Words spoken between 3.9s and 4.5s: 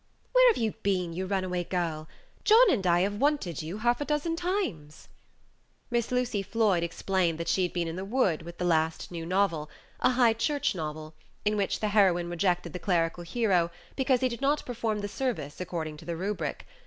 a dozen